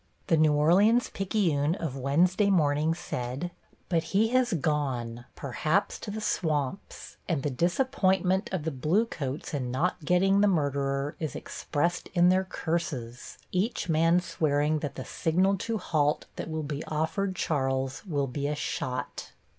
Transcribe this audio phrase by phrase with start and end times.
[0.25, 3.51] The New Orleans Picayune of Wednesday morning said:
[3.87, 9.69] But he has gone, perhaps to the swamps, and the disappointment of the bluecoats in
[9.69, 15.55] not getting the murderer is expressed in their curses, each man swearing that the signal
[15.59, 19.33] to halt that will be offered Charles will be a shot.